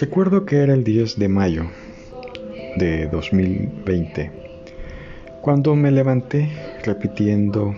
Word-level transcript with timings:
Recuerdo 0.00 0.44
que 0.44 0.56
era 0.56 0.74
el 0.74 0.84
10 0.84 1.18
de 1.18 1.28
mayo 1.28 1.64
de 2.76 3.06
2020 3.06 4.30
cuando 5.40 5.76
me 5.76 5.90
levanté 5.90 6.50
repitiendo 6.84 7.74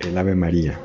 el 0.00 0.18
Ave 0.18 0.34
María. 0.34 0.80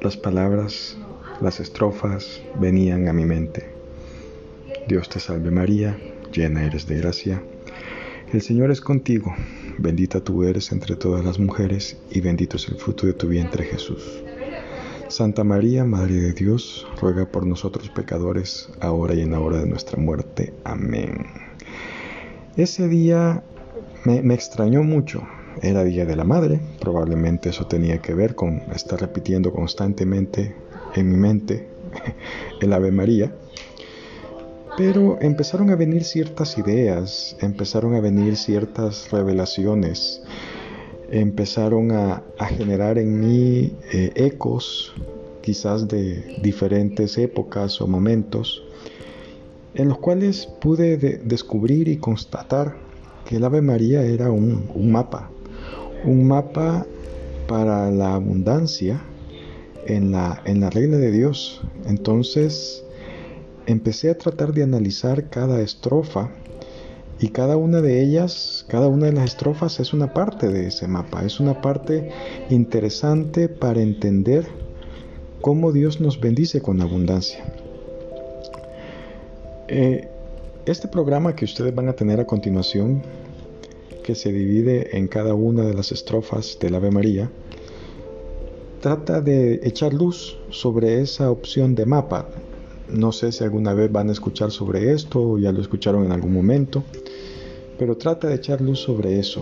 Las 0.00 0.16
palabras, 0.16 0.96
las 1.40 1.60
estrofas 1.60 2.40
venían 2.60 3.08
a 3.08 3.12
mi 3.12 3.24
mente. 3.24 3.66
Dios 4.88 5.08
te 5.08 5.20
salve 5.20 5.50
María, 5.50 5.98
llena 6.32 6.64
eres 6.64 6.86
de 6.86 6.96
gracia. 6.96 7.42
El 8.32 8.42
Señor 8.42 8.70
es 8.70 8.80
contigo, 8.80 9.34
bendita 9.78 10.20
tú 10.20 10.44
eres 10.44 10.70
entre 10.70 10.94
todas 10.94 11.24
las 11.24 11.40
mujeres 11.40 11.96
y 12.12 12.20
bendito 12.20 12.58
es 12.58 12.68
el 12.68 12.76
fruto 12.76 13.04
de 13.08 13.12
tu 13.12 13.26
vientre 13.26 13.64
Jesús. 13.64 14.22
Santa 15.08 15.42
María, 15.42 15.84
Madre 15.84 16.14
de 16.14 16.32
Dios, 16.32 16.86
ruega 17.00 17.26
por 17.26 17.44
nosotros 17.44 17.90
pecadores, 17.90 18.70
ahora 18.78 19.14
y 19.14 19.22
en 19.22 19.32
la 19.32 19.40
hora 19.40 19.58
de 19.58 19.66
nuestra 19.66 20.00
muerte. 20.00 20.54
Amén. 20.62 21.26
Ese 22.56 22.86
día 22.86 23.42
me, 24.04 24.18
extrañó 24.32 24.84
mucho. 24.84 25.26
Era 25.60 25.82
Día 25.82 26.06
de 26.06 26.14
la 26.14 26.22
Madre, 26.22 26.60
probablemente 26.78 27.48
eso 27.48 27.66
tenía 27.66 27.98
que 27.98 28.14
ver 28.14 28.36
con 28.36 28.62
estar 28.72 29.00
repitiendo 29.00 29.52
constantemente 29.52 30.54
en 30.94 31.10
mi 31.10 31.16
mente 31.16 31.66
el 32.60 32.72
Ave 32.72 32.92
María. 32.92 33.34
Pero 34.76 35.18
empezaron 35.20 35.70
a 35.70 35.76
venir 35.76 36.04
ciertas 36.04 36.56
ideas, 36.56 37.36
empezaron 37.40 37.94
a 37.94 38.00
venir 38.00 38.36
ciertas 38.36 39.10
revelaciones 39.10 40.22
empezaron 41.10 41.90
a, 41.90 42.22
generar 42.56 42.98
en 42.98 43.20
mí 43.20 43.72
eh, 43.92 44.12
ecos 44.14 44.94
quizás 45.42 45.88
de 45.88 46.38
diferentes 46.42 47.18
épocas 47.18 47.80
o 47.80 47.86
momentos 47.86 48.62
en 49.74 49.88
los 49.88 49.98
cuales 49.98 50.46
pude 50.60 50.96
descubrir 50.96 51.88
y 51.88 51.96
constatar 51.96 52.76
que 53.24 53.36
el 53.36 53.44
Ave 53.44 53.62
María 53.62 54.02
era 54.02 54.30
un, 54.30 54.68
mapa, 54.90 55.30
un 56.04 56.26
mapa 56.26 56.86
para 57.46 57.90
la 57.90 58.14
abundancia 58.14 59.00
en 59.86 60.12
la, 60.12 60.42
en 60.44 60.60
la 60.60 60.70
regla 60.70 60.96
de 60.96 61.12
Dios. 61.12 61.62
Entonces 61.86 62.84
empecé 63.66 64.10
a 64.10 64.18
tratar 64.18 64.52
de 64.52 64.62
analizar 64.62 65.30
cada 65.30 65.60
estrofa 65.60 66.30
y 67.20 67.28
cada 67.28 67.56
una 67.56 67.80
de 67.82 68.02
ellas, 68.02 68.64
cada 68.68 68.88
una 68.88 69.06
de 69.06 69.12
las 69.12 69.26
estrofas 69.26 69.78
es 69.78 69.92
una 69.92 70.14
parte 70.14 70.48
de 70.48 70.68
ese 70.68 70.88
mapa, 70.88 71.24
es 71.24 71.38
una 71.38 71.60
parte 71.60 72.10
interesante 72.48 73.48
para 73.48 73.82
entender 73.82 74.46
cómo 75.40 75.72
Dios 75.72 76.00
nos 76.00 76.20
bendice 76.20 76.62
con 76.62 76.80
abundancia. 76.80 77.44
Eh, 79.68 80.08
este 80.66 80.88
programa 80.88 81.36
que 81.36 81.44
ustedes 81.44 81.74
van 81.74 81.88
a 81.88 81.92
tener 81.92 82.20
a 82.20 82.26
continuación, 82.26 83.02
que 84.02 84.14
se 84.14 84.32
divide 84.32 84.96
en 84.96 85.06
cada 85.06 85.34
una 85.34 85.64
de 85.64 85.74
las 85.74 85.92
estrofas 85.92 86.58
del 86.60 86.74
Ave 86.74 86.90
María, 86.90 87.30
trata 88.80 89.20
de 89.20 89.60
echar 89.62 89.92
luz 89.92 90.38
sobre 90.50 91.00
esa 91.02 91.30
opción 91.30 91.74
de 91.74 91.86
mapa. 91.86 92.28
No 92.92 93.12
sé 93.12 93.32
si 93.32 93.44
alguna 93.44 93.74
vez 93.74 93.90
van 93.90 94.08
a 94.08 94.12
escuchar 94.12 94.50
sobre 94.50 94.92
esto 94.92 95.22
o 95.22 95.38
ya 95.38 95.52
lo 95.52 95.60
escucharon 95.60 96.04
en 96.04 96.12
algún 96.12 96.32
momento 96.32 96.84
pero 97.80 97.96
trata 97.96 98.28
de 98.28 98.34
echar 98.34 98.60
luz 98.60 98.80
sobre 98.80 99.18
eso. 99.18 99.40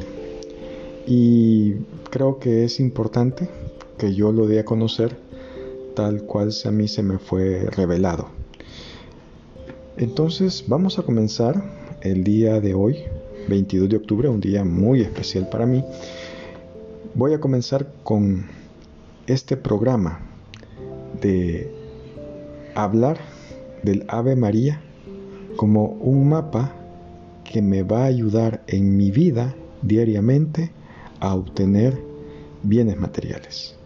Y 1.08 1.72
creo 2.08 2.38
que 2.38 2.62
es 2.62 2.78
importante 2.78 3.48
que 3.98 4.14
yo 4.14 4.30
lo 4.30 4.46
dé 4.46 4.60
a 4.60 4.64
conocer 4.64 5.16
tal 5.96 6.22
cual 6.22 6.50
a 6.64 6.70
mí 6.70 6.86
se 6.86 7.02
me 7.02 7.18
fue 7.18 7.68
revelado. 7.68 8.28
Entonces 9.96 10.66
vamos 10.68 11.00
a 11.00 11.02
comenzar 11.02 11.64
el 12.02 12.22
día 12.22 12.60
de 12.60 12.74
hoy, 12.74 12.98
22 13.48 13.88
de 13.88 13.96
octubre, 13.96 14.28
un 14.28 14.38
día 14.38 14.62
muy 14.62 15.00
especial 15.00 15.48
para 15.48 15.66
mí. 15.66 15.84
Voy 17.16 17.34
a 17.34 17.40
comenzar 17.40 17.92
con 18.04 18.46
este 19.26 19.56
programa 19.56 20.20
de 21.20 21.74
hablar 22.76 23.18
del 23.82 24.04
Ave 24.08 24.36
María 24.36 24.80
como 25.56 25.86
un 25.86 26.28
mapa 26.28 26.74
que 27.44 27.62
me 27.62 27.82
va 27.82 28.02
a 28.02 28.06
ayudar 28.06 28.62
en 28.66 28.96
mi 28.96 29.10
vida 29.10 29.54
diariamente 29.82 30.70
a 31.20 31.34
obtener 31.34 31.98
bienes 32.62 32.98
materiales. 32.98 33.76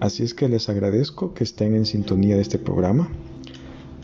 Así 0.00 0.22
es 0.22 0.34
que 0.34 0.48
les 0.48 0.68
agradezco 0.68 1.34
que 1.34 1.44
estén 1.44 1.74
en 1.74 1.86
sintonía 1.86 2.36
de 2.36 2.42
este 2.42 2.58
programa. 2.58 3.08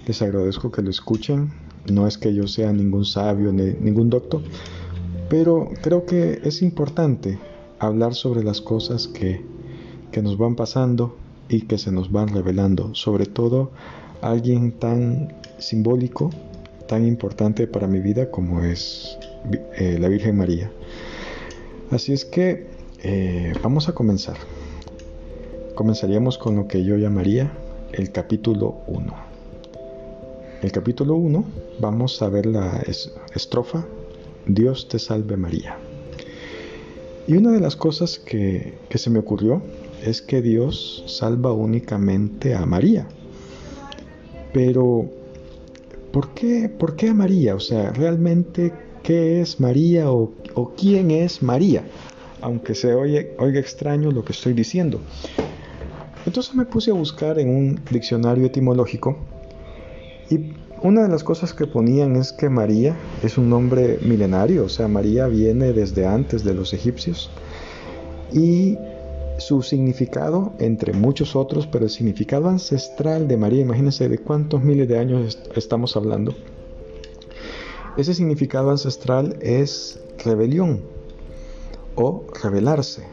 Les 0.06 0.22
agradezco 0.22 0.70
que 0.70 0.82
lo 0.82 0.90
escuchen. 0.90 1.52
No 1.90 2.06
es 2.06 2.18
que 2.18 2.34
yo 2.34 2.46
sea 2.46 2.72
ningún 2.72 3.04
sabio 3.04 3.52
ni 3.52 3.72
ningún 3.80 4.10
doctor, 4.10 4.42
pero 5.28 5.70
creo 5.80 6.04
que 6.04 6.40
es 6.44 6.60
importante 6.60 7.38
hablar 7.78 8.14
sobre 8.14 8.44
las 8.44 8.60
cosas 8.60 9.08
que, 9.08 9.42
que 10.12 10.22
nos 10.22 10.36
van 10.36 10.54
pasando 10.54 11.16
y 11.48 11.62
que 11.62 11.78
se 11.78 11.90
nos 11.90 12.12
van 12.12 12.28
revelando. 12.28 12.94
Sobre 12.94 13.26
todo 13.26 13.70
alguien 14.20 14.72
tan 14.72 15.34
simbólico 15.58 16.30
tan 16.88 17.06
importante 17.06 17.66
para 17.68 17.86
mi 17.86 18.00
vida 18.00 18.30
como 18.30 18.64
es 18.64 19.18
eh, 19.76 19.98
la 20.00 20.08
Virgen 20.08 20.36
María. 20.36 20.72
Así 21.90 22.12
es 22.12 22.24
que 22.24 22.66
eh, 23.02 23.52
vamos 23.62 23.88
a 23.88 23.94
comenzar. 23.94 24.36
Comenzaríamos 25.76 26.38
con 26.38 26.56
lo 26.56 26.66
que 26.66 26.82
yo 26.82 26.96
llamaría 26.96 27.52
el 27.92 28.10
capítulo 28.10 28.78
1. 28.88 29.14
El 30.62 30.72
capítulo 30.72 31.14
1 31.14 31.44
vamos 31.78 32.20
a 32.20 32.28
ver 32.28 32.46
la 32.46 32.82
estrofa 33.34 33.86
Dios 34.46 34.88
te 34.88 34.98
salve 34.98 35.36
María. 35.36 35.76
Y 37.26 37.36
una 37.36 37.52
de 37.52 37.60
las 37.60 37.76
cosas 37.76 38.18
que, 38.18 38.78
que 38.88 38.96
se 38.96 39.10
me 39.10 39.18
ocurrió 39.18 39.62
es 40.02 40.22
que 40.22 40.40
Dios 40.40 41.04
salva 41.06 41.52
únicamente 41.52 42.54
a 42.54 42.64
María. 42.64 43.06
Pero 44.52 45.06
¿por 46.12 46.30
qué, 46.34 46.68
¿por 46.68 46.96
qué 46.96 47.08
a 47.08 47.14
María? 47.14 47.54
O 47.54 47.60
sea, 47.60 47.92
realmente, 47.92 48.72
¿qué 49.02 49.40
es 49.40 49.60
María 49.60 50.10
o, 50.10 50.32
quién 50.76 51.10
es 51.10 51.42
María? 51.42 51.84
Aunque 52.40 52.74
se 52.74 52.94
oye, 52.94 53.34
oiga 53.38 53.60
extraño 53.60 54.10
lo 54.10 54.24
que 54.24 54.32
estoy 54.32 54.52
diciendo. 54.52 55.00
Entonces 56.26 56.54
me 56.54 56.64
puse 56.64 56.90
a 56.90 56.94
buscar 56.94 57.38
en 57.38 57.48
un 57.48 57.80
diccionario 57.90 58.46
etimológico 58.46 59.16
y 60.30 60.52
una 60.82 61.02
de 61.02 61.08
las 61.08 61.24
cosas 61.24 61.54
que 61.54 61.66
ponían 61.66 62.16
es 62.16 62.32
que 62.32 62.48
María 62.48 62.94
es 63.22 63.38
un 63.38 63.48
nombre 63.50 63.98
milenario, 64.02 64.64
o 64.64 64.68
sea, 64.68 64.86
María 64.86 65.26
viene 65.26 65.72
desde 65.72 66.06
antes 66.06 66.44
de 66.44 66.54
los 66.54 66.72
egipcios 66.72 67.30
y 68.32 68.76
su 69.38 69.62
significado, 69.62 70.52
entre 70.58 70.92
muchos 70.92 71.36
otros, 71.36 71.66
pero 71.66 71.84
el 71.84 71.90
significado 71.90 72.48
ancestral 72.48 73.28
de 73.28 73.36
María, 73.36 73.62
imagínense 73.62 74.08
de 74.08 74.18
cuántos 74.18 74.62
miles 74.62 74.88
de 74.88 74.98
años 74.98 75.38
estamos 75.54 75.96
hablando. 75.96 76.34
Ese 77.96 78.14
significado 78.14 78.70
ancestral 78.70 79.38
es 79.40 80.00
rebelión 80.24 80.82
o 81.94 82.26
rebelarse. 82.42 83.04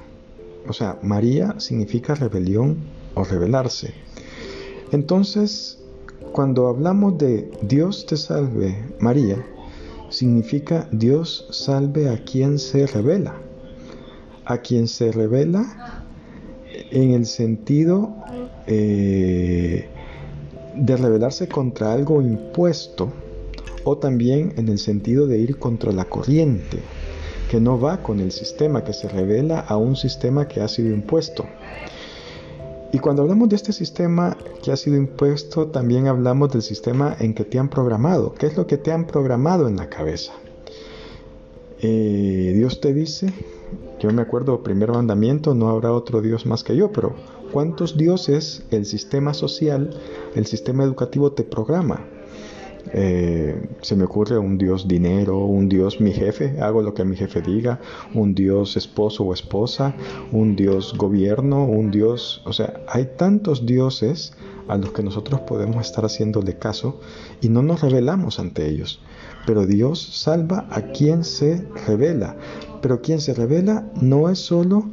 O 0.67 0.73
sea, 0.73 0.99
María 1.01 1.59
significa 1.59 2.15
rebelión 2.15 2.77
o 3.13 3.23
rebelarse. 3.23 3.93
Entonces, 4.91 5.79
cuando 6.31 6.67
hablamos 6.67 7.17
de 7.17 7.49
Dios 7.61 8.05
te 8.05 8.17
salve 8.17 8.77
María, 8.99 9.45
significa 10.09 10.87
Dios 10.91 11.47
salve 11.51 12.09
a 12.09 12.23
quien 12.23 12.59
se 12.59 12.87
revela. 12.87 13.35
A 14.45 14.59
quien 14.59 14.87
se 14.87 15.11
revela 15.11 16.04
en 16.95 17.11
el 17.11 17.25
sentido 17.25 18.15
eh, 18.67 19.85
de 20.75 20.97
rebelarse 20.97 21.47
contra 21.49 21.91
algo 21.91 22.21
impuesto 22.21 23.11
o 23.83 23.97
también 23.97 24.53
en 24.55 24.69
el 24.69 24.79
sentido 24.79 25.27
de 25.27 25.37
ir 25.37 25.57
contra 25.57 25.91
la 25.91 26.05
corriente, 26.05 26.79
que 27.51 27.59
no 27.59 27.79
va 27.79 28.01
con 28.01 28.21
el 28.21 28.31
sistema, 28.31 28.83
que 28.83 28.93
se 28.93 29.09
revela 29.09 29.59
a 29.59 29.75
un 29.75 29.97
sistema 29.97 30.47
que 30.47 30.61
ha 30.61 30.69
sido 30.69 30.93
impuesto. 30.93 31.45
Y 32.93 32.99
cuando 32.99 33.23
hablamos 33.23 33.49
de 33.49 33.57
este 33.57 33.73
sistema 33.73 34.37
que 34.63 34.71
ha 34.71 34.77
sido 34.77 34.95
impuesto, 34.95 35.67
también 35.67 36.07
hablamos 36.07 36.53
del 36.53 36.61
sistema 36.61 37.17
en 37.19 37.33
que 37.33 37.43
te 37.43 37.59
han 37.59 37.69
programado. 37.69 38.33
¿Qué 38.33 38.47
es 38.47 38.55
lo 38.55 38.67
que 38.67 38.77
te 38.77 38.93
han 38.93 39.05
programado 39.05 39.67
en 39.67 39.75
la 39.75 39.89
cabeza? 39.89 40.31
Eh, 41.81 42.53
Dios 42.55 42.79
te 42.79 42.93
dice 42.93 43.33
yo 44.05 44.13
me 44.13 44.21
acuerdo, 44.21 44.61
primer 44.61 44.91
mandamiento, 44.91 45.55
no 45.55 45.67
habrá 45.67 45.91
otro 45.91 46.21
Dios 46.21 46.45
más 46.45 46.63
que 46.63 46.75
yo, 46.75 46.91
pero 46.91 47.15
¿cuántos 47.51 47.97
dioses 47.97 48.63
el 48.69 48.85
sistema 48.85 49.33
social, 49.33 49.89
el 50.35 50.45
sistema 50.45 50.83
educativo 50.83 51.31
te 51.31 51.43
programa? 51.43 52.05
Eh, 52.93 53.67
se 53.81 53.95
me 53.95 54.03
ocurre 54.03 54.37
un 54.37 54.59
Dios 54.59 54.87
dinero, 54.87 55.39
un 55.39 55.69
Dios 55.69 55.99
mi 55.99 56.11
jefe, 56.11 56.61
hago 56.61 56.83
lo 56.83 56.93
que 56.93 57.03
mi 57.03 57.15
jefe 57.15 57.41
diga, 57.41 57.79
un 58.13 58.35
Dios 58.35 58.77
esposo 58.77 59.23
o 59.23 59.33
esposa, 59.33 59.95
un 60.31 60.55
Dios 60.55 60.93
gobierno, 60.95 61.65
un 61.65 61.89
Dios, 61.89 62.43
o 62.45 62.53
sea, 62.53 62.81
hay 62.87 63.09
tantos 63.17 63.65
dioses 63.65 64.33
a 64.67 64.77
los 64.77 64.91
que 64.91 65.01
nosotros 65.01 65.41
podemos 65.41 65.83
estar 65.83 66.05
haciéndole 66.05 66.59
caso 66.59 66.99
y 67.41 67.49
no 67.49 67.63
nos 67.63 67.81
revelamos 67.81 68.39
ante 68.39 68.67
ellos. 68.67 68.99
Pero 69.47 69.65
Dios 69.65 69.99
salva 69.99 70.67
a 70.69 70.81
quien 70.81 71.23
se 71.23 71.67
revela. 71.87 72.35
Pero 72.85 73.01
quien 73.01 73.19
se 73.19 73.33
revela 73.33 73.91
no 73.99 74.29
es 74.29 74.37
solo 74.37 74.85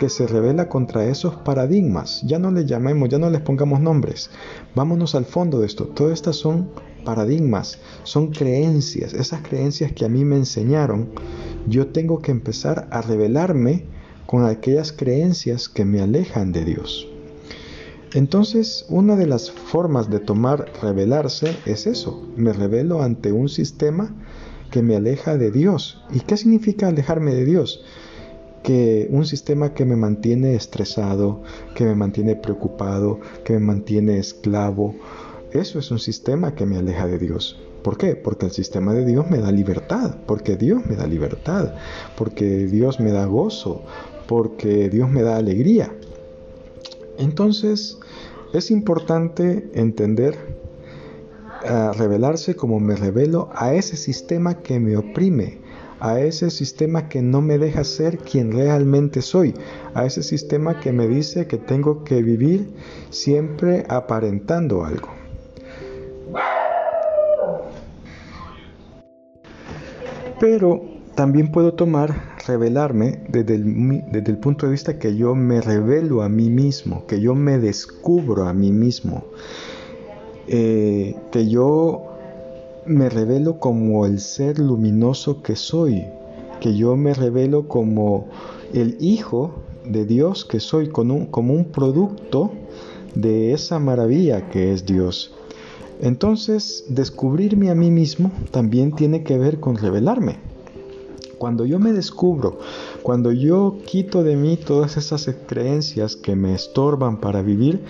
que 0.00 0.08
se 0.08 0.26
revela 0.26 0.68
contra 0.68 1.04
esos 1.04 1.36
paradigmas. 1.36 2.20
Ya 2.22 2.40
no 2.40 2.50
le 2.50 2.64
llamemos, 2.64 3.10
ya 3.10 3.18
no 3.18 3.30
les 3.30 3.40
pongamos 3.42 3.80
nombres. 3.80 4.28
Vámonos 4.74 5.14
al 5.14 5.24
fondo 5.24 5.60
de 5.60 5.66
esto. 5.66 5.84
Todas 5.86 6.14
estas 6.14 6.34
son 6.34 6.70
paradigmas, 7.04 7.78
son 8.02 8.32
creencias. 8.32 9.14
Esas 9.14 9.40
creencias 9.42 9.92
que 9.92 10.04
a 10.04 10.08
mí 10.08 10.24
me 10.24 10.34
enseñaron, 10.34 11.10
yo 11.68 11.86
tengo 11.86 12.18
que 12.18 12.32
empezar 12.32 12.88
a 12.90 13.02
revelarme 13.02 13.84
con 14.26 14.44
aquellas 14.44 14.90
creencias 14.90 15.68
que 15.68 15.84
me 15.84 16.00
alejan 16.00 16.50
de 16.50 16.64
Dios. 16.64 17.06
Entonces, 18.14 18.84
una 18.88 19.14
de 19.14 19.28
las 19.28 19.52
formas 19.52 20.10
de 20.10 20.18
tomar 20.18 20.72
revelarse 20.82 21.56
es 21.66 21.86
eso. 21.86 22.28
Me 22.34 22.52
revelo 22.52 23.00
ante 23.00 23.30
un 23.30 23.48
sistema 23.48 24.12
que 24.72 24.82
me 24.82 24.96
aleja 24.96 25.38
de 25.38 25.52
Dios. 25.52 26.02
¿Y 26.10 26.20
qué 26.20 26.36
significa 26.36 26.88
alejarme 26.88 27.32
de 27.32 27.44
Dios? 27.44 27.84
Que 28.64 29.06
un 29.10 29.24
sistema 29.24 29.74
que 29.74 29.84
me 29.84 29.94
mantiene 29.94 30.56
estresado, 30.56 31.42
que 31.76 31.84
me 31.84 31.94
mantiene 31.94 32.34
preocupado, 32.34 33.20
que 33.44 33.52
me 33.52 33.60
mantiene 33.60 34.18
esclavo, 34.18 34.96
eso 35.52 35.78
es 35.78 35.90
un 35.90 35.98
sistema 35.98 36.54
que 36.54 36.66
me 36.66 36.78
aleja 36.78 37.06
de 37.06 37.18
Dios. 37.18 37.60
¿Por 37.84 37.98
qué? 37.98 38.16
Porque 38.16 38.46
el 38.46 38.52
sistema 38.52 38.94
de 38.94 39.04
Dios 39.04 39.30
me 39.30 39.38
da 39.38 39.52
libertad, 39.52 40.16
porque 40.26 40.56
Dios 40.56 40.86
me 40.86 40.96
da 40.96 41.06
libertad, 41.06 41.74
porque 42.16 42.66
Dios 42.66 43.00
me 43.00 43.12
da 43.12 43.26
gozo, 43.26 43.82
porque 44.26 44.88
Dios 44.88 45.10
me 45.10 45.22
da 45.22 45.36
alegría. 45.36 45.92
Entonces, 47.18 47.98
es 48.54 48.70
importante 48.70 49.70
entender, 49.74 50.51
a 51.66 51.92
revelarse 51.92 52.56
como 52.56 52.80
me 52.80 52.96
revelo 52.96 53.50
a 53.54 53.74
ese 53.74 53.96
sistema 53.96 54.62
que 54.62 54.80
me 54.80 54.96
oprime, 54.96 55.58
a 56.00 56.20
ese 56.20 56.50
sistema 56.50 57.08
que 57.08 57.22
no 57.22 57.40
me 57.40 57.58
deja 57.58 57.84
ser 57.84 58.18
quien 58.18 58.52
realmente 58.52 59.22
soy, 59.22 59.54
a 59.94 60.04
ese 60.04 60.22
sistema 60.22 60.80
que 60.80 60.92
me 60.92 61.06
dice 61.06 61.46
que 61.46 61.58
tengo 61.58 62.02
que 62.02 62.22
vivir 62.22 62.68
siempre 63.10 63.84
aparentando 63.88 64.84
algo. 64.84 65.10
Pero 70.40 70.82
también 71.14 71.52
puedo 71.52 71.74
tomar, 71.74 72.36
revelarme 72.48 73.22
desde 73.28 73.54
el, 73.54 74.02
desde 74.10 74.32
el, 74.32 74.38
punto 74.38 74.66
de 74.66 74.72
vista 74.72 74.98
que 74.98 75.14
yo 75.14 75.36
me 75.36 75.60
revelo 75.60 76.22
a 76.22 76.28
mí 76.28 76.50
mismo, 76.50 77.06
que 77.06 77.20
yo 77.20 77.36
me 77.36 77.58
descubro 77.58 78.48
a 78.48 78.52
mí 78.52 78.72
mismo, 78.72 79.24
eh, 80.48 81.16
que 81.30 81.48
yo 81.48 82.02
me 82.86 83.08
revelo 83.08 83.58
como 83.58 84.06
el 84.06 84.18
ser 84.20 84.58
luminoso 84.58 85.42
que 85.42 85.56
soy, 85.56 86.04
que 86.60 86.76
yo 86.76 86.96
me 86.96 87.14
revelo 87.14 87.68
como 87.68 88.26
el 88.72 88.96
hijo 89.00 89.54
de 89.84 90.04
Dios 90.04 90.44
que 90.44 90.60
soy, 90.60 90.88
como 90.88 91.14
un 91.54 91.64
producto 91.66 92.50
de 93.14 93.52
esa 93.52 93.78
maravilla 93.78 94.48
que 94.48 94.72
es 94.72 94.86
Dios. 94.86 95.32
Entonces, 96.00 96.84
descubrirme 96.88 97.70
a 97.70 97.74
mí 97.74 97.90
mismo 97.90 98.32
también 98.50 98.92
tiene 98.92 99.22
que 99.22 99.38
ver 99.38 99.60
con 99.60 99.76
revelarme. 99.76 100.38
Cuando 101.38 101.64
yo 101.64 101.78
me 101.78 101.92
descubro, 101.92 102.58
cuando 103.02 103.32
yo 103.32 103.78
quito 103.86 104.22
de 104.22 104.36
mí 104.36 104.56
todas 104.56 104.96
esas 104.96 105.28
creencias 105.46 106.16
que 106.16 106.36
me 106.36 106.54
estorban 106.54 107.18
para 107.18 107.42
vivir, 107.42 107.82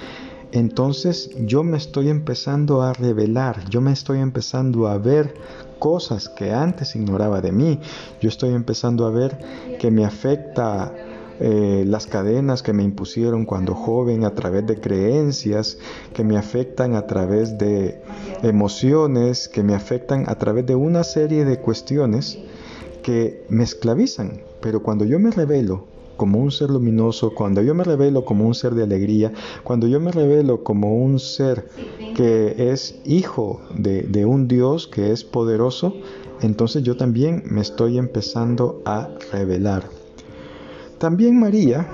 entonces 0.53 1.31
yo 1.41 1.65
me 1.65 1.79
estoy 1.79 2.09
empezando 2.09 2.83
a 2.83 2.93
revelar, 2.93 3.69
yo 3.71 3.81
me 3.81 3.93
estoy 3.93 4.21
empezando 4.21 4.87
a 4.87 4.99
ver 4.99 5.35
cosas 5.79 6.29
que 6.29 6.53
antes 6.53 6.95
ignoraba 6.95 7.41
de 7.41 7.53
mí, 7.53 7.81
yo 8.21 8.29
estoy 8.29 8.55
empezando 8.55 9.07
a 9.07 9.11
ver 9.11 9.39
que 9.81 9.91
me 9.91 10.05
afecta 10.05 10.93
eh, 11.41 11.85
las 11.87 12.07
cadenas 12.07 12.63
que 12.63 12.73
me 12.73 12.85
impusieron 12.85 13.47
cuando 13.47 13.75
joven 13.75 14.25
a 14.25 14.35
través 14.35 14.67
de 14.67 14.79
creencias, 14.79 15.79
que 16.13 16.23
me 16.23 16.37
afectan 16.37 16.95
a 16.95 17.07
través 17.07 17.59
de 17.59 18.01
emociones, 18.43 19.49
que 19.49 19.63
me 19.63 19.75
afectan 19.75 20.25
a 20.29 20.37
través 20.37 20.67
de 20.67 20.75
una 20.75 21.03
serie 21.03 21.45
de 21.45 21.59
cuestiones 21.59 22.39
que 23.03 23.45
me 23.49 23.65
esclavizan, 23.65 24.43
pero 24.61 24.83
cuando 24.83 25.05
yo 25.05 25.19
me 25.19 25.31
revelo 25.31 25.92
como 26.23 26.39
un 26.39 26.53
ser 26.53 26.71
luminoso, 26.71 27.35
cuando 27.35 27.63
yo 27.63 27.75
me 27.75 27.83
revelo 27.83 28.25
como 28.25 28.47
un 28.47 28.55
ser 28.55 28.77
de 28.77 28.85
alegría, 28.85 29.33
cuando 29.65 29.89
yo 29.89 29.99
me 29.99 30.13
revelo 30.13 30.63
como 30.63 30.95
un 30.95 31.19
ser 31.19 31.69
que 32.15 32.71
es 32.71 33.01
hijo 33.05 33.61
de, 33.77 34.03
de 34.03 34.25
un 34.25 34.47
Dios 34.47 34.87
que 34.87 35.11
es 35.11 35.25
poderoso, 35.25 35.97
entonces 36.41 36.85
yo 36.85 36.97
también 36.97 37.43
me 37.47 37.61
estoy 37.61 37.99
empezando 37.99 38.81
a 38.85 39.09
revelar. 39.33 39.83
También 40.99 41.41
María 41.41 41.89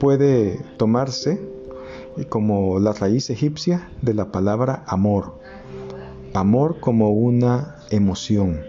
puede 0.00 0.60
tomarse 0.76 1.40
como 2.28 2.78
la 2.78 2.92
raíz 2.92 3.30
egipcia 3.30 3.88
de 4.02 4.12
la 4.12 4.32
palabra 4.32 4.84
amor. 4.86 5.32
Amor 6.34 6.78
como 6.78 7.10
una 7.10 7.76
emoción. 7.88 8.60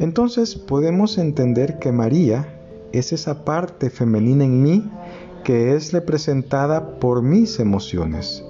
Entonces 0.00 0.56
podemos 0.56 1.18
entender 1.18 1.78
que 1.78 1.92
María 1.92 2.55
es 2.92 3.12
esa 3.12 3.44
parte 3.44 3.90
femenina 3.90 4.44
en 4.44 4.62
mí 4.62 4.90
que 5.44 5.74
es 5.74 5.92
representada 5.92 6.98
por 6.98 7.22
mis 7.22 7.60
emociones. 7.60 8.44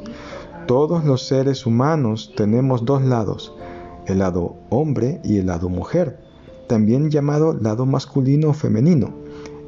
Todos 0.66 1.04
los 1.04 1.26
seres 1.26 1.66
humanos 1.66 2.32
tenemos 2.36 2.84
dos 2.84 3.02
lados, 3.02 3.54
el 4.06 4.18
lado 4.18 4.56
hombre 4.70 5.20
y 5.22 5.38
el 5.38 5.46
lado 5.46 5.68
mujer, 5.68 6.18
también 6.68 7.10
llamado 7.10 7.52
lado 7.52 7.86
masculino 7.86 8.48
o 8.48 8.52
femenino. 8.52 9.12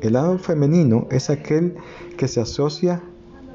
El 0.00 0.14
lado 0.14 0.38
femenino 0.38 1.06
es 1.10 1.28
aquel 1.28 1.76
que 2.16 2.28
se 2.28 2.40
asocia 2.40 3.02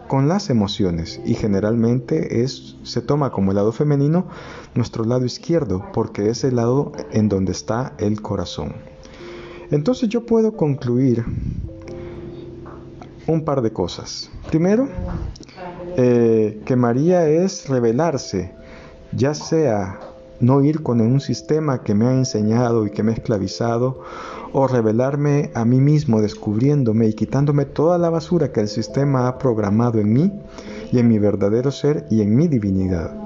con 0.07 0.27
las 0.27 0.49
emociones 0.49 1.19
y 1.25 1.33
generalmente 1.33 2.43
es, 2.43 2.75
se 2.83 3.01
toma 3.01 3.31
como 3.31 3.51
el 3.51 3.55
lado 3.55 3.71
femenino 3.71 4.27
nuestro 4.75 5.03
lado 5.05 5.25
izquierdo 5.25 5.85
porque 5.93 6.29
es 6.29 6.43
el 6.43 6.57
lado 6.57 6.91
en 7.11 7.29
donde 7.29 7.53
está 7.53 7.93
el 7.97 8.21
corazón. 8.21 8.73
Entonces 9.73 10.07
yo 10.07 10.23
puedo 10.23 10.55
concluir 10.55 11.25
un 13.25 13.43
par 13.43 13.63
de 13.63 13.73
cosas. 13.73 14.29
Primero, 14.47 14.87
eh, 15.97 16.61
que 16.63 16.75
María 16.75 17.27
es 17.27 17.67
revelarse, 17.67 18.51
ya 19.13 19.33
sea 19.33 19.99
no 20.39 20.61
ir 20.61 20.83
con 20.83 21.01
un 21.01 21.19
sistema 21.19 21.81
que 21.81 21.95
me 21.95 22.05
ha 22.05 22.13
enseñado 22.13 22.85
y 22.85 22.91
que 22.91 23.01
me 23.01 23.13
ha 23.13 23.15
esclavizado, 23.15 24.03
o 24.51 24.67
revelarme 24.67 25.49
a 25.55 25.65
mí 25.65 25.79
mismo 25.81 26.21
descubriéndome 26.21 27.07
y 27.07 27.13
quitándome 27.15 27.65
toda 27.65 27.97
la 27.97 28.11
basura 28.11 28.51
que 28.51 28.59
el 28.59 28.67
sistema 28.67 29.27
ha 29.27 29.39
programado 29.39 29.99
en 29.99 30.13
mí 30.13 30.31
y 30.91 30.99
en 30.99 31.07
mi 31.07 31.17
verdadero 31.17 31.71
ser 31.71 32.05
y 32.11 32.21
en 32.21 32.35
mi 32.35 32.47
divinidad. 32.47 33.17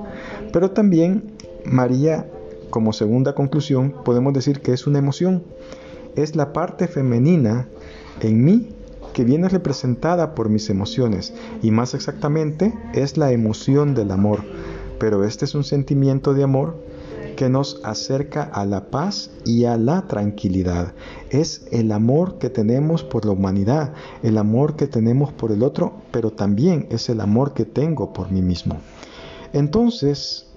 Pero 0.53 0.71
también 0.71 1.33
María, 1.65 2.25
como 2.69 2.93
segunda 2.93 3.35
conclusión, 3.35 3.93
podemos 4.05 4.31
decir 4.31 4.61
que 4.61 4.71
es 4.71 4.87
una 4.87 4.99
emoción. 4.99 5.43
Es 6.17 6.35
la 6.35 6.51
parte 6.51 6.87
femenina 6.87 7.67
en 8.21 8.43
mí 8.43 8.69
que 9.13 9.23
viene 9.23 9.49
representada 9.49 10.35
por 10.35 10.49
mis 10.49 10.69
emociones 10.69 11.33
y 11.61 11.71
más 11.71 11.93
exactamente 11.93 12.73
es 12.93 13.17
la 13.17 13.31
emoción 13.31 13.95
del 13.95 14.11
amor. 14.11 14.43
Pero 14.99 15.23
este 15.23 15.45
es 15.45 15.55
un 15.55 15.63
sentimiento 15.63 16.33
de 16.33 16.43
amor 16.43 16.75
que 17.35 17.49
nos 17.49 17.79
acerca 17.83 18.43
a 18.43 18.65
la 18.65 18.89
paz 18.89 19.29
y 19.45 19.65
a 19.65 19.77
la 19.77 20.07
tranquilidad. 20.07 20.93
Es 21.29 21.67
el 21.71 21.91
amor 21.91 22.39
que 22.39 22.49
tenemos 22.49 23.03
por 23.03 23.25
la 23.25 23.31
humanidad, 23.31 23.93
el 24.23 24.39
amor 24.39 24.75
que 24.75 24.87
tenemos 24.87 25.31
por 25.31 25.51
el 25.51 25.61
otro, 25.61 25.93
pero 26.11 26.31
también 26.31 26.87
es 26.89 27.09
el 27.09 27.21
amor 27.21 27.53
que 27.53 27.65
tengo 27.65 28.11
por 28.11 28.31
mí 28.31 28.41
mismo. 28.41 28.77
Entonces, 29.53 30.47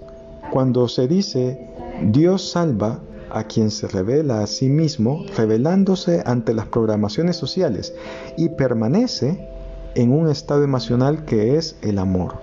cuando 0.51 0.87
se 0.87 1.07
dice 1.07 1.69
Dios 2.11 2.51
salva 2.51 2.99
a 3.33 3.45
quien 3.45 3.71
se 3.71 3.87
revela 3.87 4.41
a 4.41 4.47
sí 4.47 4.69
mismo, 4.69 5.25
revelándose 5.37 6.23
ante 6.25 6.53
las 6.53 6.67
programaciones 6.67 7.37
sociales 7.37 7.93
y 8.37 8.49
permanece 8.49 9.47
en 9.95 10.11
un 10.11 10.29
estado 10.29 10.63
emocional 10.63 11.25
que 11.25 11.57
es 11.57 11.75
el 11.81 11.99
amor. 11.99 12.39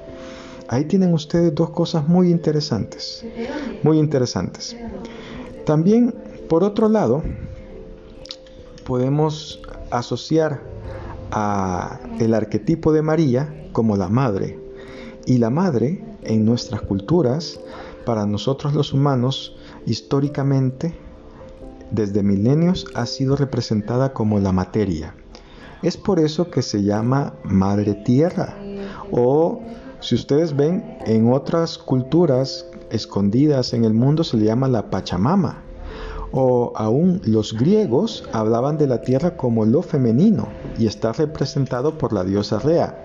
Ahí 0.69 0.85
tienen 0.85 1.15
ustedes 1.15 1.55
dos 1.55 1.71
cosas 1.71 2.09
muy 2.09 2.31
interesantes, 2.31 3.25
muy 3.83 3.99
interesantes. 3.99 4.77
También, 5.65 6.15
por 6.49 6.63
otro 6.63 6.89
lado, 6.89 7.23
podemos 8.85 9.61
asociar 9.91 10.63
a 11.31 12.01
el 12.19 12.35
arquetipo 12.35 12.93
de 12.93 13.03
María 13.03 13.69
como 13.73 13.97
la 13.97 14.09
madre. 14.09 14.59
Y 15.27 15.39
la 15.39 15.51
madre 15.51 16.05
en 16.23 16.45
nuestras 16.45 16.83
culturas 16.83 17.61
para 18.07 18.25
nosotros 18.25 18.75
los 18.75 18.95
humanos, 18.95 19.57
históricamente, 19.89 20.95
desde 21.91 22.23
milenios, 22.23 22.87
ha 22.95 23.07
sido 23.07 23.37
representada 23.37 24.13
como 24.13 24.39
la 24.39 24.53
materia. 24.53 25.15
Es 25.83 25.97
por 25.97 26.19
eso 26.19 26.51
que 26.51 26.63
se 26.63 26.83
llama 26.83 27.35
Madre 27.45 27.95
Tierra. 27.95 28.57
O 29.11 29.63
si 30.01 30.15
ustedes 30.15 30.55
ven 30.55 30.99
en 31.07 31.33
otras 31.33 31.79
culturas 31.79 32.67
escondidas 32.91 33.73
en 33.73 33.85
el 33.85 33.95
mundo 33.95 34.25
se 34.25 34.37
le 34.37 34.47
llama 34.47 34.69
la 34.69 34.91
Pachamama. 34.91 35.63
O 36.31 36.73
aún 36.77 37.23
los 37.25 37.55
griegos 37.55 38.29
hablaban 38.33 38.77
de 38.77 38.87
la 38.87 39.01
tierra 39.01 39.37
como 39.37 39.65
lo 39.65 39.81
femenino 39.81 40.49
y 40.79 40.87
está 40.87 41.13
representado 41.13 41.97
por 41.97 42.13
la 42.13 42.23
diosa 42.23 42.59
Rea. 42.59 43.05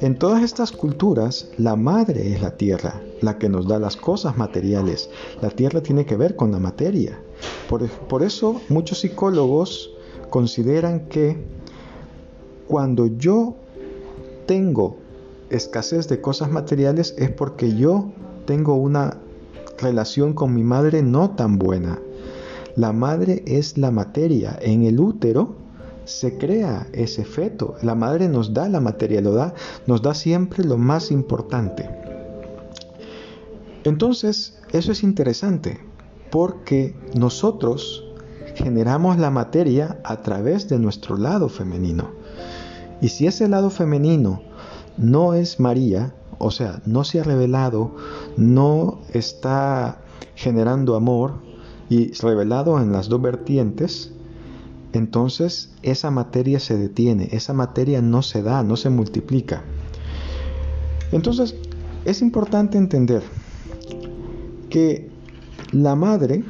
En 0.00 0.18
todas 0.18 0.42
estas 0.42 0.72
culturas, 0.72 1.48
la 1.58 1.76
madre 1.76 2.32
es 2.32 2.40
la 2.40 2.56
tierra, 2.56 3.02
la 3.20 3.36
que 3.36 3.50
nos 3.50 3.68
da 3.68 3.78
las 3.78 3.96
cosas 3.96 4.38
materiales. 4.38 5.10
La 5.42 5.50
tierra 5.50 5.82
tiene 5.82 6.06
que 6.06 6.16
ver 6.16 6.36
con 6.36 6.50
la 6.52 6.58
materia. 6.58 7.18
Por, 7.68 8.22
eso 8.22 8.62
muchos 8.70 9.00
psicólogos 9.00 9.90
consideran 10.30 11.08
que 11.08 11.36
cuando 12.66 13.08
yo 13.08 13.56
tengo 14.46 14.96
escasez 15.50 16.08
de 16.08 16.22
cosas 16.22 16.50
materiales 16.50 17.14
es 17.18 17.30
porque 17.30 17.76
yo 17.76 18.10
tengo 18.46 18.76
una 18.76 19.18
relación 19.76 20.32
con 20.32 20.54
mi 20.54 20.62
madre 20.62 21.02
no 21.02 21.32
tan 21.32 21.58
buena. 21.58 21.98
La 22.74 22.94
madre 22.94 23.42
es 23.46 23.76
la 23.76 23.90
materia. 23.90 24.58
En 24.62 24.84
el 24.84 24.98
útero 24.98 25.59
se 26.04 26.38
crea 26.38 26.86
ese 26.92 27.24
feto. 27.24 27.76
La 27.82 27.94
madre 27.94 28.28
nos 28.28 28.52
da 28.54 28.68
la 28.68 28.80
materia, 28.80 29.20
lo 29.20 29.32
da, 29.32 29.54
nos 29.86 30.02
da 30.02 30.14
siempre 30.14 30.64
lo 30.64 30.76
más 30.76 31.10
importante. 31.10 31.88
Entonces, 33.84 34.58
eso 34.72 34.92
es 34.92 35.02
interesante 35.02 35.80
porque 36.30 36.94
nosotros 37.14 38.04
generamos 38.54 39.18
la 39.18 39.30
materia 39.30 40.00
a 40.04 40.22
través 40.22 40.68
de 40.68 40.78
nuestro 40.78 41.16
lado 41.16 41.48
femenino. 41.48 42.10
Y 43.00 43.08
si 43.08 43.26
ese 43.26 43.48
lado 43.48 43.70
femenino 43.70 44.42
no 44.96 45.34
es 45.34 45.60
María, 45.60 46.14
o 46.38 46.50
sea, 46.50 46.82
no 46.84 47.04
se 47.04 47.20
ha 47.20 47.22
revelado, 47.24 47.94
no 48.36 49.00
está 49.12 50.02
generando 50.34 50.94
amor 50.94 51.34
y 51.88 52.12
revelado 52.12 52.80
en 52.80 52.92
las 52.92 53.08
dos 53.08 53.20
vertientes, 53.20 54.12
entonces 54.92 55.70
esa 55.82 56.10
materia 56.10 56.58
se 56.58 56.76
detiene, 56.76 57.28
esa 57.32 57.52
materia 57.52 58.02
no 58.02 58.22
se 58.22 58.42
da, 58.42 58.62
no 58.62 58.76
se 58.76 58.90
multiplica. 58.90 59.62
Entonces, 61.12 61.54
es 62.04 62.22
importante 62.22 62.78
entender 62.78 63.22
que 64.68 65.10
la 65.72 65.94
madre, 65.94 66.44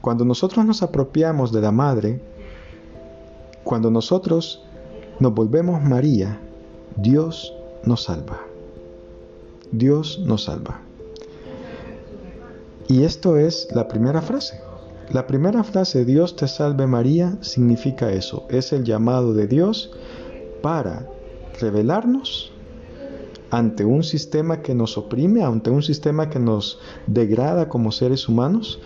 cuando 0.00 0.24
nosotros 0.24 0.64
nos 0.64 0.82
apropiamos 0.82 1.52
de 1.52 1.60
la 1.60 1.72
madre, 1.72 2.22
cuando 3.64 3.90
nosotros 3.90 4.64
nos 5.18 5.34
volvemos 5.34 5.82
María, 5.82 6.40
Dios 6.96 7.54
nos 7.84 8.04
salva. 8.04 8.40
Dios 9.70 10.20
nos 10.24 10.44
salva. 10.44 10.80
Y 12.88 13.04
esto 13.04 13.36
es 13.36 13.68
la 13.72 13.86
primera 13.86 14.20
frase. 14.22 14.69
La 15.10 15.26
primera 15.26 15.64
frase, 15.64 16.04
Dios 16.04 16.36
te 16.36 16.46
salve 16.46 16.86
María, 16.86 17.36
significa 17.40 18.12
eso. 18.12 18.46
Es 18.48 18.72
el 18.72 18.84
llamado 18.84 19.34
de 19.34 19.48
Dios 19.48 19.90
para 20.62 21.08
revelarnos 21.60 22.52
ante 23.50 23.84
un 23.84 24.04
sistema 24.04 24.62
que 24.62 24.72
nos 24.72 24.96
oprime, 24.96 25.42
ante 25.42 25.70
un 25.70 25.82
sistema 25.82 26.30
que 26.30 26.38
nos 26.38 26.78
degrada 27.08 27.68
como 27.68 27.90
seres 27.90 28.28
humanos, 28.28 28.78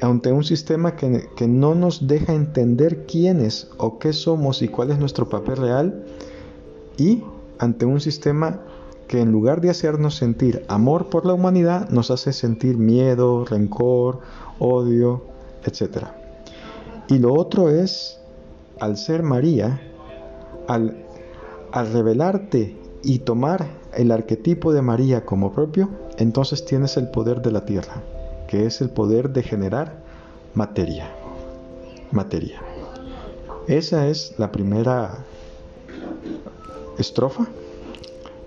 ante 0.00 0.32
un 0.32 0.42
sistema 0.42 0.96
que, 0.96 1.28
que, 1.36 1.46
no 1.46 1.76
nos 1.76 2.08
deja 2.08 2.34
entender 2.34 3.06
quiénes 3.06 3.70
o 3.78 4.00
qué 4.00 4.12
somos 4.12 4.60
y 4.60 4.66
cuál 4.66 4.90
es 4.90 4.98
nuestro 4.98 5.28
papel 5.28 5.58
real, 5.58 6.04
y 6.96 7.22
ante 7.60 7.86
un 7.86 8.00
sistema 8.00 8.60
que 9.08 9.20
en 9.20 9.32
lugar 9.32 9.60
de 9.60 9.70
hacernos 9.70 10.16
sentir 10.16 10.64
amor 10.68 11.10
por 11.10 11.26
la 11.26 11.34
humanidad, 11.34 11.90
nos 11.90 12.10
hace 12.10 12.32
sentir 12.32 12.78
miedo, 12.78 13.44
rencor, 13.44 14.20
odio, 14.58 15.22
etc. 15.64 16.06
Y 17.08 17.18
lo 17.18 17.34
otro 17.34 17.68
es, 17.68 18.18
al 18.80 18.96
ser 18.96 19.22
María, 19.22 19.80
al, 20.68 21.04
al 21.72 21.92
revelarte 21.92 22.76
y 23.02 23.20
tomar 23.20 23.66
el 23.94 24.10
arquetipo 24.10 24.72
de 24.72 24.82
María 24.82 25.24
como 25.24 25.52
propio, 25.52 25.90
entonces 26.18 26.64
tienes 26.64 26.96
el 26.96 27.08
poder 27.08 27.42
de 27.42 27.52
la 27.52 27.64
tierra, 27.64 28.02
que 28.48 28.66
es 28.66 28.80
el 28.80 28.90
poder 28.90 29.30
de 29.30 29.42
generar 29.42 30.02
materia. 30.54 31.10
Materia. 32.10 32.60
Esa 33.68 34.08
es 34.08 34.34
la 34.38 34.52
primera 34.52 35.24
estrofa. 36.98 37.46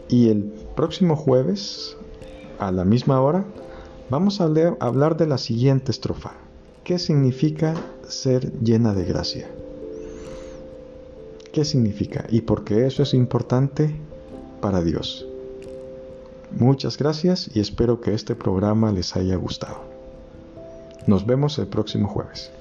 Y 0.07 0.29
el 0.29 0.43
próximo 0.75 1.15
jueves, 1.15 1.97
a 2.59 2.71
la 2.71 2.85
misma 2.85 3.21
hora, 3.21 3.45
vamos 4.09 4.39
a 4.39 4.45
hablar 4.45 5.17
de 5.17 5.27
la 5.27 5.37
siguiente 5.37 5.91
estrofa. 5.91 6.33
¿Qué 6.83 6.99
significa 6.99 7.73
ser 8.07 8.51
llena 8.61 8.93
de 8.93 9.05
gracia? 9.05 9.47
¿Qué 11.51 11.65
significa? 11.65 12.25
Y 12.29 12.41
por 12.41 12.63
qué 12.63 12.85
eso 12.85 13.01
es 13.01 13.13
importante 13.13 13.95
para 14.61 14.83
Dios. 14.83 15.25
Muchas 16.51 16.97
gracias 16.97 17.49
y 17.53 17.59
espero 17.59 18.01
que 18.01 18.13
este 18.13 18.35
programa 18.35 18.91
les 18.91 19.15
haya 19.15 19.35
gustado. 19.35 19.77
Nos 21.07 21.25
vemos 21.25 21.57
el 21.57 21.67
próximo 21.67 22.07
jueves. 22.07 22.51